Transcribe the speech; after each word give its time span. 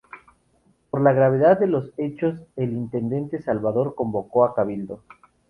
Por 0.89 1.01
la 1.01 1.13
gravedad 1.13 1.59
de 1.59 1.67
los 1.67 1.91
hechos, 1.97 2.41
el 2.55 2.71
intendente 2.73 3.39
Salvador 3.39 3.93
convocó 3.93 4.43
a 4.45 4.55
cabildo. 4.55 5.03